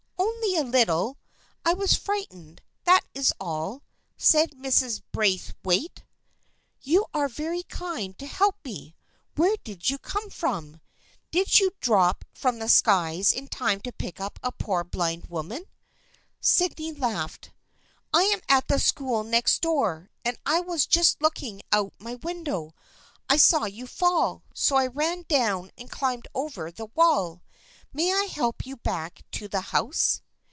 [0.53, 1.17] "Only a little.
[1.63, 3.83] I was frightened, that is all,"
[4.17, 5.01] said Mrs.
[5.13, 6.03] Braithwaite;"
[6.81, 8.95] you are very kind to help me.
[9.35, 10.81] Where did you come from?
[11.31, 14.19] Did you drop THE FRIENDSHIP OF ANNE 173 from the skies in time to pick
[14.19, 15.65] up a poor blind woman?"
[16.41, 17.51] Sydney laughed."
[18.13, 22.15] I am at the school next door, and I was just looking out of my
[22.15, 22.75] window.
[23.29, 27.41] I saw you fall, so I ran down and climbed over the wall.
[27.93, 30.21] May I help you back to the house